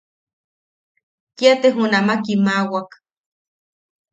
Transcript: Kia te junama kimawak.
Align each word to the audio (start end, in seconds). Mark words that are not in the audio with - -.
Kia 1.35 1.53
te 1.61 1.67
junama 1.75 2.13
kimawak. 2.23 2.89